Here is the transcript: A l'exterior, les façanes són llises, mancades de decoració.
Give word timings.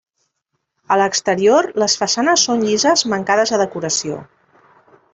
A 0.95 0.97
l'exterior, 1.01 1.69
les 1.85 1.97
façanes 2.03 2.49
són 2.49 2.65
llises, 2.71 3.07
mancades 3.15 3.55
de 3.57 3.61
decoració. 3.67 4.23